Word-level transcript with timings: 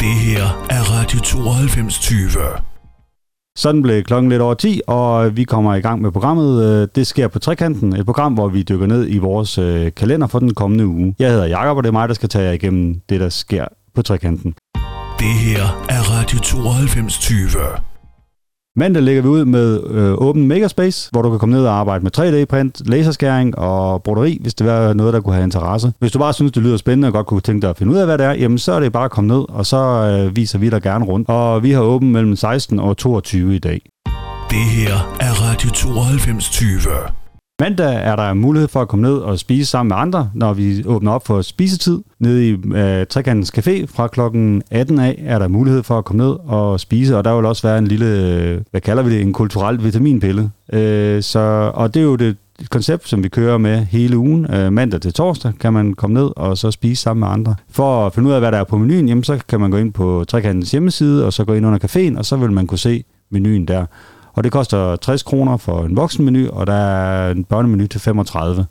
Det 0.00 0.08
her 0.08 0.66
er 0.70 0.82
Radio 0.98 1.18
9220. 1.18 2.30
Sådan 3.58 3.82
blev 3.82 4.02
klokken 4.02 4.30
lidt 4.30 4.42
over 4.42 4.54
10, 4.54 4.80
og 4.86 5.36
vi 5.36 5.44
kommer 5.44 5.74
i 5.74 5.80
gang 5.80 6.02
med 6.02 6.12
programmet. 6.12 6.64
Øh, 6.82 6.88
Det 6.94 7.06
sker 7.06 7.28
på 7.28 7.38
Trekanten, 7.38 7.96
et 7.96 8.06
program, 8.06 8.34
hvor 8.34 8.48
vi 8.48 8.62
dykker 8.62 8.86
ned 8.86 9.06
i 9.08 9.18
vores 9.18 9.58
øh, 9.58 9.92
kalender 9.96 10.26
for 10.26 10.38
den 10.38 10.54
kommende 10.54 10.86
uge. 10.86 11.14
Jeg 11.18 11.30
hedder 11.30 11.46
Jakob 11.46 11.76
og 11.76 11.82
det 11.82 11.88
er 11.88 11.92
mig, 11.92 12.08
der 12.08 12.14
skal 12.14 12.28
tage 12.28 12.44
jer 12.44 12.52
igennem 12.52 13.00
det, 13.08 13.20
der 13.20 13.28
sker 13.28 13.64
på 13.94 14.02
Trekanten. 14.02 14.54
Det 15.18 15.34
her 15.34 15.62
er 15.88 16.02
Radio 16.10 16.38
9220. 16.38 17.89
Mandag 18.80 19.02
lægger 19.02 19.22
vi 19.22 19.28
ud 19.28 19.44
med 19.44 19.80
øh, 19.90 20.12
Open 20.12 20.48
Makerspace, 20.48 21.10
hvor 21.10 21.22
du 21.22 21.30
kan 21.30 21.38
komme 21.38 21.54
ned 21.54 21.66
og 21.66 21.72
arbejde 21.72 22.02
med 22.02 22.18
3D-print, 22.18 22.88
laserskæring 22.88 23.58
og 23.58 24.02
broderi, 24.02 24.38
hvis 24.40 24.54
det 24.54 24.66
er 24.68 24.92
noget, 24.92 25.14
der 25.14 25.20
kunne 25.20 25.34
have 25.34 25.44
interesse. 25.44 25.92
Hvis 25.98 26.12
du 26.12 26.18
bare 26.18 26.32
synes, 26.32 26.52
det 26.52 26.62
lyder 26.62 26.76
spændende 26.76 27.08
og 27.08 27.12
godt 27.12 27.26
kunne 27.26 27.40
tænke 27.40 27.62
dig 27.62 27.70
at 27.70 27.78
finde 27.78 27.92
ud 27.92 27.98
af, 27.98 28.06
hvad 28.06 28.18
det 28.18 28.26
er, 28.26 28.32
jamen 28.32 28.58
så 28.58 28.72
er 28.72 28.80
det 28.80 28.92
bare 28.92 29.04
at 29.04 29.10
komme 29.10 29.28
ned, 29.28 29.44
og 29.48 29.66
så 29.66 29.76
øh, 29.76 30.36
viser 30.36 30.58
vi 30.58 30.70
dig 30.70 30.82
gerne 30.82 31.04
rundt. 31.04 31.28
Og 31.28 31.62
vi 31.62 31.70
har 31.70 31.80
åbent 31.80 32.12
mellem 32.12 32.36
16 32.36 32.80
og 32.80 32.96
22 32.96 33.56
i 33.56 33.58
dag. 33.58 33.80
Det 34.50 34.58
her 34.58 35.16
er 35.20 35.32
Radio 35.50 35.68
9220. 35.68 37.29
Mandag 37.60 37.94
er 37.94 38.16
der 38.16 38.34
mulighed 38.34 38.68
for 38.68 38.80
at 38.80 38.88
komme 38.88 39.02
ned 39.02 39.16
og 39.16 39.38
spise 39.38 39.66
sammen 39.66 39.88
med 39.88 39.96
andre, 39.96 40.30
når 40.34 40.52
vi 40.52 40.84
åbner 40.86 41.12
op 41.12 41.26
for 41.26 41.42
spisetid. 41.42 41.98
Nede 42.18 42.48
i 42.48 42.52
øh, 42.52 43.06
Trekantens 43.06 43.52
Café 43.58 43.86
fra 43.86 44.08
klokken 44.08 44.62
18 44.70 44.98
af 44.98 45.22
er 45.26 45.38
der 45.38 45.48
mulighed 45.48 45.82
for 45.82 45.98
at 45.98 46.04
komme 46.04 46.24
ned 46.24 46.36
og 46.46 46.80
spise, 46.80 47.16
og 47.16 47.24
der 47.24 47.36
vil 47.36 47.44
også 47.44 47.68
være 47.68 47.78
en 47.78 47.86
lille, 47.86 48.06
øh, 48.06 48.60
hvad 48.70 48.80
kalder 48.80 49.02
vi 49.02 49.10
det, 49.10 49.20
en 49.20 49.32
kulturel 49.32 49.84
vitaminpille. 49.84 50.50
Øh, 50.72 51.22
så, 51.22 51.70
og 51.74 51.94
det 51.94 52.00
er 52.00 52.04
jo 52.04 52.16
det 52.16 52.36
koncept, 52.70 53.08
som 53.08 53.22
vi 53.22 53.28
kører 53.28 53.58
med 53.58 53.76
hele 53.76 54.18
ugen. 54.18 54.54
Øh, 54.54 54.72
mandag 54.72 55.00
til 55.00 55.12
torsdag 55.12 55.52
kan 55.60 55.72
man 55.72 55.94
komme 55.94 56.14
ned 56.14 56.30
og 56.36 56.58
så 56.58 56.70
spise 56.70 57.02
sammen 57.02 57.20
med 57.20 57.28
andre. 57.28 57.54
For 57.70 58.06
at 58.06 58.14
finde 58.14 58.28
ud 58.28 58.34
af, 58.34 58.40
hvad 58.40 58.52
der 58.52 58.58
er 58.58 58.64
på 58.64 58.78
menuen, 58.78 59.08
jamen, 59.08 59.24
så 59.24 59.38
kan 59.48 59.60
man 59.60 59.70
gå 59.70 59.76
ind 59.76 59.92
på 59.92 60.24
Trekantens 60.28 60.70
hjemmeside, 60.70 61.26
og 61.26 61.32
så 61.32 61.44
gå 61.44 61.52
ind 61.52 61.66
under 61.66 61.78
caféen, 61.78 62.18
og 62.18 62.24
så 62.24 62.36
vil 62.36 62.52
man 62.52 62.66
kunne 62.66 62.78
se 62.78 63.04
menuen 63.30 63.68
der. 63.68 63.86
Og 64.32 64.44
det 64.44 64.52
koster 64.52 64.96
60 64.96 65.22
kroner 65.22 65.56
for 65.56 65.84
en 65.84 65.96
voksenmenu, 65.96 66.48
og 66.50 66.66
der 66.66 66.72
er 66.72 67.30
en 67.30 67.44
børnemenu 67.44 67.86
til 67.86 68.00
35. 68.00 68.66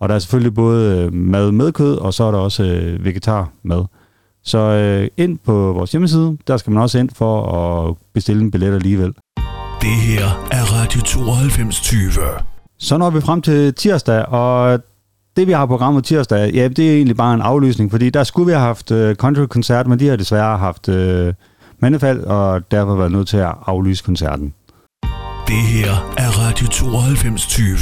Og 0.00 0.08
der 0.08 0.14
er 0.14 0.18
selvfølgelig 0.18 0.54
både 0.54 0.98
øh, 0.98 1.12
mad 1.12 1.52
med 1.52 1.72
kød, 1.72 1.96
og 1.96 2.14
så 2.14 2.24
er 2.24 2.30
der 2.30 2.38
også 2.38 2.64
øh, 2.64 3.04
vegetar 3.04 3.50
mad. 3.62 3.84
Så 4.44 4.58
øh, 4.58 5.08
ind 5.16 5.38
på 5.38 5.72
vores 5.72 5.92
hjemmeside, 5.92 6.36
der 6.46 6.56
skal 6.56 6.72
man 6.72 6.82
også 6.82 6.98
ind 6.98 7.10
for 7.14 7.42
at 7.52 7.94
bestille 8.14 8.42
en 8.42 8.50
billet 8.50 8.74
alligevel. 8.74 9.14
Det 9.80 9.90
her 9.90 10.46
er 10.50 10.82
Radio 10.82 11.00
9220. 11.00 12.22
Så 12.78 12.98
når 12.98 13.10
vi 13.10 13.20
frem 13.20 13.42
til 13.42 13.74
tirsdag, 13.74 14.26
og 14.28 14.80
det 15.36 15.46
vi 15.46 15.52
har 15.52 15.66
på 15.66 15.70
programmet 15.70 16.04
tirsdag, 16.04 16.54
ja, 16.54 16.68
det 16.68 16.90
er 16.90 16.94
egentlig 16.94 17.16
bare 17.16 17.34
en 17.34 17.40
aflysning, 17.40 17.90
fordi 17.90 18.10
der 18.10 18.24
skulle 18.24 18.46
vi 18.46 18.52
have 18.52 18.66
haft 18.66 18.90
øh, 18.90 19.14
country-koncert, 19.16 19.86
men 19.86 19.98
de 19.98 20.08
har 20.08 20.16
desværre 20.16 20.58
haft 20.58 20.88
øh, 20.88 21.34
mandefald, 21.78 22.24
og 22.24 22.70
derfor 22.70 22.96
været 22.96 23.12
nødt 23.12 23.28
til 23.28 23.36
at 23.36 23.54
aflyse 23.66 24.04
koncerten. 24.04 24.54
Det 25.48 25.56
her 25.56 26.14
er 26.16 26.30
Radio 26.46 26.66
9220. 26.66 27.78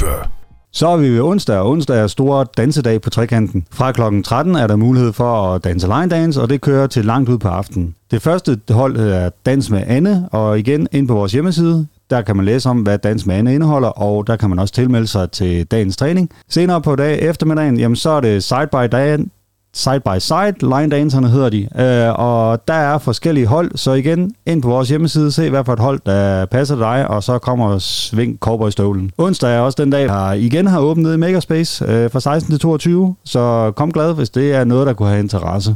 Så 0.71 0.87
er 0.87 0.97
vi 0.97 1.09
ved 1.09 1.21
onsdag, 1.21 1.57
og 1.57 1.69
onsdag 1.69 1.99
er 1.99 2.07
store 2.07 2.45
dansedag 2.57 3.01
på 3.01 3.09
Trekanten. 3.09 3.65
Fra 3.71 3.91
kl. 3.91 4.01
13 4.23 4.55
er 4.55 4.67
der 4.67 4.75
mulighed 4.75 5.13
for 5.13 5.53
at 5.53 5.63
danse 5.63 5.87
line 5.87 6.09
dance, 6.09 6.41
og 6.41 6.49
det 6.49 6.61
kører 6.61 6.87
til 6.87 7.05
langt 7.05 7.29
ud 7.29 7.37
på 7.37 7.47
aftenen. 7.47 7.95
Det 8.11 8.21
første 8.21 8.59
hold 8.69 8.97
er 8.97 9.29
Dans 9.45 9.69
med 9.69 9.83
Anne, 9.87 10.29
og 10.31 10.59
igen 10.59 10.87
ind 10.91 11.07
på 11.07 11.13
vores 11.13 11.31
hjemmeside, 11.31 11.87
der 12.09 12.21
kan 12.21 12.35
man 12.35 12.45
læse 12.45 12.69
om, 12.69 12.81
hvad 12.81 12.97
Dans 12.97 13.25
med 13.25 13.35
Anne 13.35 13.53
indeholder, 13.53 13.89
og 13.89 14.27
der 14.27 14.35
kan 14.35 14.49
man 14.49 14.59
også 14.59 14.73
tilmelde 14.73 15.07
sig 15.07 15.31
til 15.31 15.65
dagens 15.65 15.97
træning. 15.97 16.29
Senere 16.49 16.81
på 16.81 16.95
dag 16.95 17.19
eftermiddagen, 17.19 17.79
jamen 17.79 17.95
så 17.95 18.09
er 18.09 18.21
det 18.21 18.43
Side 18.43 18.67
by 18.71 18.87
Dan, 18.91 19.31
Side 19.73 19.99
by 19.99 20.19
Side, 20.19 20.53
line 20.61 20.89
danserne 20.89 21.29
hedder 21.29 21.49
de, 21.49 21.67
øh, 21.79 22.19
og 22.19 22.67
der 22.67 22.73
er 22.73 22.97
forskellige 22.97 23.47
hold, 23.47 23.71
så 23.75 23.93
igen 23.93 24.31
ind 24.45 24.61
på 24.61 24.67
vores 24.69 24.89
hjemmeside, 24.89 25.31
se 25.31 25.49
hvad 25.49 25.65
for 25.65 25.73
et 25.73 25.79
hold, 25.79 25.99
der 26.05 26.45
passer 26.45 26.75
dig, 26.75 27.07
og 27.07 27.23
så 27.23 27.39
kommer 27.39 27.77
Sving 27.77 28.37
Cowboy-støvlen. 28.39 29.11
Onsdag 29.17 29.55
er 29.55 29.59
også 29.59 29.83
den 29.83 29.89
dag, 29.89 30.07
der 30.07 30.31
igen 30.31 30.67
har 30.67 30.79
åbnet 30.79 31.13
i 31.13 31.17
Makerspace 31.17 31.85
øh, 31.85 32.11
fra 32.11 32.19
16 32.19 32.51
til 32.51 32.59
22, 32.59 33.15
så 33.25 33.71
kom 33.75 33.91
glad, 33.91 34.13
hvis 34.13 34.29
det 34.29 34.55
er 34.55 34.63
noget, 34.63 34.87
der 34.87 34.93
kunne 34.93 35.09
have 35.09 35.19
interesse. 35.19 35.75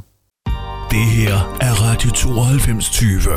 Det 0.91 0.99
her 0.99 1.57
er 1.61 1.73
Radio 1.89 2.09
9220. 2.09 3.33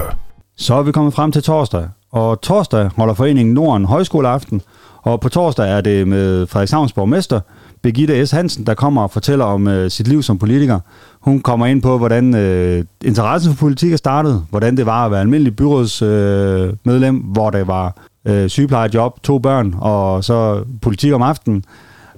Så 0.57 0.75
er 0.75 0.83
vi 0.83 0.93
kommet 0.93 1.15
frem 1.15 1.33
til 1.33 1.43
torsdag, 1.43 1.89
og 2.13 2.41
torsdag 2.41 2.91
holder 2.97 3.15
Foreningen 3.15 3.55
Norden 3.55 3.85
Højskoleaften, 3.85 4.63
og 5.03 5.21
på 5.21 5.29
torsdag 5.29 5.71
er 5.71 5.81
det 5.81 6.09
med 6.09 6.47
Frederikshavns 6.47 6.93
borgmester, 6.93 7.41
Birgitte 7.85 8.27
S. 8.27 8.31
Hansen, 8.31 8.67
der 8.67 8.75
kommer 8.75 9.03
og 9.03 9.11
fortæller 9.11 9.45
om 9.45 9.69
øh, 9.69 9.91
sit 9.91 10.09
liv 10.09 10.23
som 10.23 10.39
politiker. 10.39 10.81
Hun 11.21 11.41
kommer 11.41 11.67
ind 11.67 11.83
på, 11.83 11.99
hvordan 11.99 12.35
øh, 12.35 12.85
interessen 13.05 13.53
for 13.55 13.67
politik 13.67 13.93
er 13.93 13.97
startet, 13.97 14.45
hvordan 14.51 14.77
det 14.77 14.87
var 14.87 15.05
at 15.05 15.11
være 15.11 15.21
almindelig 15.21 15.57
byrådsmedlem, 15.57 16.69
øh, 16.69 16.75
medlem, 16.85 17.17
hvor 17.17 17.51
det 17.51 17.67
var 17.67 17.97
øh, 18.25 18.49
sygeplejejob, 18.49 19.23
to 19.23 19.39
børn, 19.39 19.75
og 19.79 20.25
så 20.25 20.65
politik 20.83 21.13
om 21.13 21.23
aftenen, 21.23 21.65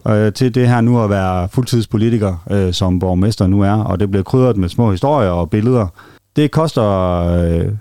øh, 0.08 0.32
til 0.32 0.54
det 0.54 0.68
her 0.68 0.80
nu 0.80 1.02
at 1.02 1.10
være 1.10 1.48
fuldtidspolitiker, 1.48 2.44
øh, 2.50 2.72
som 2.72 2.98
borgmester 2.98 3.46
nu 3.46 3.60
er, 3.60 3.72
og 3.84 4.00
det 4.00 4.10
bliver 4.10 4.24
krydret 4.24 4.56
med 4.56 4.68
små 4.68 4.90
historier 4.90 5.30
og 5.30 5.50
billeder. 5.50 5.86
Det 6.36 6.50
koster 6.50 6.88
øh, 7.18 7.72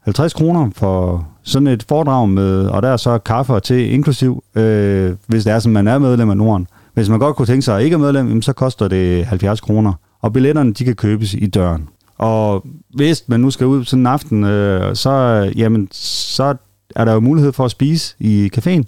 50 0.00 0.32
kroner 0.32 0.70
for 0.76 1.26
sådan 1.42 1.68
et 1.68 1.84
foredrag 1.88 2.28
med, 2.28 2.66
og 2.66 2.82
der 2.82 2.88
er 2.88 2.96
så 2.96 3.18
kaffe 3.18 3.52
og 3.54 3.62
te 3.62 3.88
inklusiv, 3.88 4.44
øh, 4.54 5.12
hvis 5.26 5.44
det 5.44 5.52
er, 5.52 5.58
som 5.58 5.72
man 5.72 5.88
er 5.88 5.98
medlem 5.98 6.30
af 6.30 6.36
Norden. 6.36 6.66
Hvis 6.94 7.08
man 7.08 7.18
godt 7.18 7.36
kunne 7.36 7.46
tænke 7.46 7.62
sig 7.62 7.76
at 7.76 7.84
ikke 7.84 7.94
er 7.94 7.98
medlem, 7.98 8.42
så 8.42 8.52
koster 8.52 8.88
det 8.88 9.26
70 9.26 9.60
kroner. 9.60 9.92
Og 10.20 10.32
billetterne, 10.32 10.72
de 10.72 10.84
kan 10.84 10.94
købes 10.94 11.34
i 11.34 11.46
døren. 11.46 11.88
Og 12.18 12.66
hvis 12.94 13.24
man 13.26 13.40
nu 13.40 13.50
skal 13.50 13.66
ud 13.66 13.84
sådan 13.84 14.02
en 14.02 14.06
aften, 14.06 14.44
øh, 14.44 14.96
så, 14.96 15.10
jamen, 15.56 15.88
så 15.92 16.54
er 16.96 17.04
der 17.04 17.12
jo 17.12 17.20
mulighed 17.20 17.52
for 17.52 17.64
at 17.64 17.70
spise 17.70 18.14
i 18.18 18.50
caféen, 18.56 18.82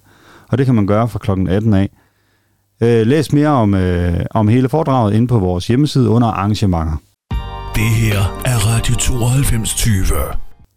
og 0.49 0.59
det 0.59 0.67
kan 0.67 0.75
man 0.75 0.87
gøre 0.87 1.09
fra 1.09 1.19
kl. 1.19 1.31
18 1.49 1.75
af. 1.75 1.91
Øh, 2.81 3.07
læs 3.07 3.33
mere 3.33 3.49
om, 3.49 3.75
øh, 3.75 4.21
om 4.31 4.49
hele 4.49 4.69
foredraget 4.69 5.15
inde 5.15 5.27
på 5.27 5.39
vores 5.39 5.67
hjemmeside 5.67 6.09
under 6.09 6.29
arrangementer. 6.29 6.97
Det 7.75 7.91
her 7.91 8.41
er 8.45 8.57
Radio 8.67 8.95
9220. 8.95 10.07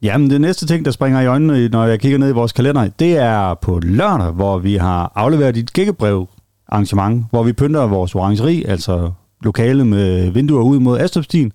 Jamen, 0.02 0.30
det 0.30 0.42
næste 0.42 0.66
ting, 0.66 0.86
der 0.86 0.92
springer 0.92 1.22
i 1.22 1.26
øjnene, 1.26 1.70
når 1.70 1.86
jeg 1.86 2.00
kigger 2.00 2.18
ned 2.18 2.30
i 2.30 2.34
vores 2.34 2.52
kalender, 2.52 2.90
det 3.00 3.18
er 3.18 3.54
på 3.54 3.80
lørdag, 3.84 4.32
hvor 4.32 4.58
vi 4.58 4.76
har 4.76 5.12
afleveret 5.16 5.58
et 5.58 5.74
gækkebrev 5.74 6.28
arrangement, 6.72 7.25
hvor 7.30 7.44
vi 7.44 7.53
pynter 7.53 7.88
vores 7.88 8.16
orangeri, 8.16 8.63
altså 8.68 9.12
lokale 9.44 9.85
med 9.85 10.31
vinduer 10.31 10.63
ud 10.63 10.80
mod 10.80 11.00
Astrupstien, 11.00 11.52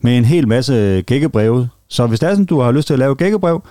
med 0.00 0.16
en 0.16 0.24
hel 0.24 0.48
masse 0.48 1.02
gækkebreve. 1.06 1.68
Så 1.88 2.06
hvis 2.06 2.20
det 2.20 2.28
er 2.28 2.32
sådan, 2.32 2.44
du 2.44 2.60
har 2.60 2.72
lyst 2.72 2.86
til 2.86 2.94
at 2.94 2.98
lave 2.98 3.14
gækkebrev, 3.14 3.62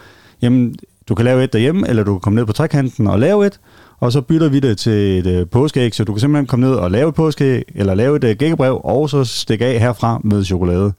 jamen, 0.41 0.75
du 1.09 1.15
kan 1.15 1.25
lave 1.25 1.43
et 1.43 1.53
derhjemme, 1.53 1.87
eller 1.89 2.03
du 2.03 2.13
kan 2.13 2.19
komme 2.19 2.35
ned 2.35 2.45
på 2.45 2.53
trekanten 2.53 3.07
og 3.07 3.19
lave 3.19 3.47
et, 3.47 3.59
og 3.99 4.11
så 4.11 4.21
bytter 4.21 4.49
vi 4.49 4.59
det 4.59 4.77
til 4.77 5.19
et 5.19 5.27
øh, 5.27 5.47
påskeæg, 5.47 5.95
så 5.95 6.03
du 6.03 6.13
kan 6.13 6.19
simpelthen 6.19 6.47
komme 6.47 6.67
ned 6.67 6.75
og 6.75 6.91
lave 6.91 7.09
et 7.09 7.15
påskeæg, 7.15 7.63
eller 7.75 7.93
lave 7.93 8.15
et 8.15 8.23
øh, 8.23 8.35
gækkebrev, 8.35 8.81
og 8.83 9.09
så 9.09 9.23
stikke 9.23 9.65
af 9.65 9.79
herfra 9.79 10.21
med 10.23 10.43
chokolade. 10.43 10.93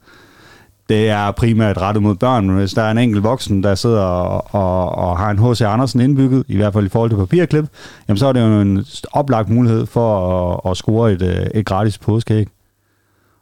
Det 0.89 1.09
er 1.09 1.31
primært 1.31 1.77
rettet 1.77 2.03
mod 2.03 2.15
børn, 2.15 2.47
men 2.47 2.57
hvis 2.57 2.73
der 2.73 2.81
er 2.81 2.91
en 2.91 2.97
enkelt 2.97 3.23
voksen, 3.23 3.63
der 3.63 3.75
sidder 3.75 4.01
og, 4.01 4.55
og, 4.55 4.95
og 4.95 5.17
har 5.17 5.31
en 5.31 5.39
H.C. 5.39 5.61
Andersen 5.61 5.99
indbygget, 5.99 6.43
i 6.47 6.55
hvert 6.55 6.73
fald 6.73 6.85
i 6.85 6.89
forhold 6.89 7.09
til 7.09 7.17
papirklip, 7.17 7.65
jamen 8.07 8.17
så 8.17 8.27
er 8.27 8.33
det 8.33 8.41
jo 8.41 8.61
en 8.61 8.85
oplagt 9.11 9.49
mulighed 9.49 9.85
for 9.85 10.19
at, 10.65 10.71
at 10.71 10.77
score 10.77 11.11
et, 11.11 11.21
øh, 11.21 11.47
et 11.53 11.65
gratis 11.65 11.97
påskeæg. 11.97 12.47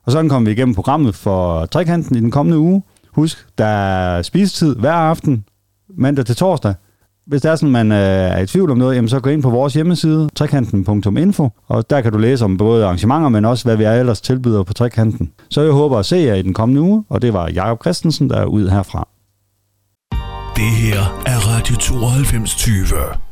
Og 0.06 0.12
sådan 0.12 0.30
kommer 0.30 0.50
vi 0.50 0.52
igennem 0.52 0.76
programmet 0.76 1.16
for 1.16 1.66
trekanten 1.66 2.16
i 2.16 2.20
den 2.20 2.32
kommende 2.32 2.58
uge. 2.58 2.84
Husk, 3.12 3.48
der 3.58 3.66
er 3.66 4.22
spisetid 4.22 4.76
hver 4.76 4.94
aften, 4.94 5.46
mandag 5.98 6.26
til 6.26 6.36
torsdag. 6.36 6.74
Hvis 7.26 7.42
der 7.42 7.52
er 7.52 7.56
sådan, 7.56 7.72
man 7.72 7.92
øh, 7.92 7.98
er 7.98 8.40
i 8.40 8.48
tvivl 8.48 8.72
om 8.72 8.78
noget, 8.78 8.96
jamen 8.96 9.10
så 9.10 9.20
gå 9.20 9.30
ind 9.30 9.42
på 9.42 9.50
vores 9.50 9.74
hjemmeside, 9.74 10.30
trekanten.info, 10.36 11.50
og 11.68 11.90
der 11.90 12.02
kan 12.02 12.12
du 12.12 12.18
læse 12.18 12.46
om 12.46 12.58
både 12.58 12.86
arrangementer, 12.86 13.30
men 13.30 13.46
også 13.46 13.66
hvad 13.66 13.78
vi 13.78 13.84
ellers 13.84 14.22
tilbyder 14.22 14.64
på 14.64 14.74
trekanten. 14.74 15.32
Så 15.50 15.62
jeg 15.62 15.72
håber 15.72 15.98
at 15.98 16.06
se 16.06 16.16
jer 16.16 16.36
i 16.36 16.42
den 16.42 16.54
kommende 16.54 16.82
uge, 16.82 17.04
og 17.10 17.22
det 17.22 17.34
var 17.34 17.50
Jakob 17.50 17.84
Christensen, 17.84 18.30
der 18.30 18.38
er 18.38 18.46
ud 18.46 18.70
herfra. 18.70 19.08
Det 20.56 20.72
her 20.72 21.22
er 21.26 21.38
Radio 21.56 21.76
9220. 21.76 23.31